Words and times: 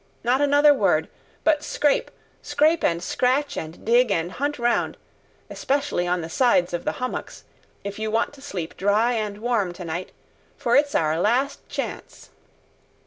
Not 0.23 0.41
another 0.41 0.73
word, 0.73 1.09
but 1.43 1.63
scrape—scrape 1.63 2.83
and 2.83 3.03
scratch 3.03 3.55
and 3.55 3.85
dig 3.85 4.09
and 4.09 4.31
hunt 4.31 4.57
round, 4.57 4.97
especially 5.47 6.07
on 6.07 6.21
the 6.21 6.27
sides 6.27 6.73
of 6.73 6.85
the 6.85 6.93
hummocks, 6.93 7.43
if 7.83 7.99
you 7.99 8.09
want 8.09 8.33
to 8.33 8.41
sleep 8.41 8.75
dry 8.77 9.13
and 9.13 9.37
warm 9.37 9.73
to 9.73 9.85
night, 9.85 10.11
for 10.57 10.75
it's 10.75 10.95
our 10.95 11.19
last 11.21 11.69
chance!" 11.69 12.31